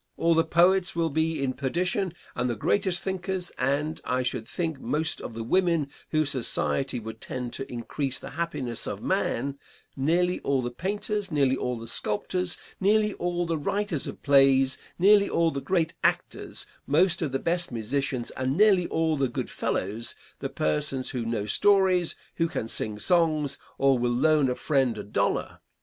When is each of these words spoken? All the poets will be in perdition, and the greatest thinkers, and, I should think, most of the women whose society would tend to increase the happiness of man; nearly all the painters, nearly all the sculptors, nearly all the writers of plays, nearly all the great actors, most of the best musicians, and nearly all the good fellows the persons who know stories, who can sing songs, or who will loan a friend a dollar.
All 0.17 0.33
the 0.33 0.43
poets 0.43 0.95
will 0.95 1.11
be 1.11 1.43
in 1.43 1.53
perdition, 1.53 2.15
and 2.35 2.49
the 2.49 2.55
greatest 2.55 3.03
thinkers, 3.03 3.51
and, 3.59 4.01
I 4.03 4.23
should 4.23 4.47
think, 4.47 4.79
most 4.79 5.21
of 5.21 5.35
the 5.35 5.43
women 5.43 5.89
whose 6.09 6.31
society 6.31 6.99
would 6.99 7.21
tend 7.21 7.53
to 7.53 7.71
increase 7.71 8.17
the 8.17 8.31
happiness 8.31 8.87
of 8.87 9.03
man; 9.03 9.59
nearly 9.95 10.39
all 10.39 10.63
the 10.63 10.71
painters, 10.71 11.29
nearly 11.31 11.55
all 11.55 11.77
the 11.77 11.85
sculptors, 11.85 12.57
nearly 12.79 13.13
all 13.13 13.45
the 13.45 13.59
writers 13.59 14.07
of 14.07 14.23
plays, 14.23 14.75
nearly 14.97 15.29
all 15.29 15.51
the 15.51 15.61
great 15.61 15.93
actors, 16.03 16.65
most 16.87 17.21
of 17.21 17.31
the 17.31 17.37
best 17.37 17.71
musicians, 17.71 18.31
and 18.31 18.57
nearly 18.57 18.87
all 18.87 19.15
the 19.17 19.29
good 19.29 19.51
fellows 19.51 20.15
the 20.39 20.49
persons 20.49 21.11
who 21.11 21.23
know 21.27 21.45
stories, 21.45 22.15
who 22.37 22.47
can 22.47 22.67
sing 22.67 22.97
songs, 22.97 23.59
or 23.77 23.97
who 23.97 24.01
will 24.01 24.11
loan 24.11 24.49
a 24.49 24.55
friend 24.55 24.97
a 24.97 25.03
dollar. 25.03 25.59